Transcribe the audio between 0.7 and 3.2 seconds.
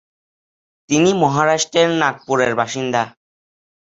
তিনি মহারাষ্ট্রের নাগপুরের বাসিন্দা।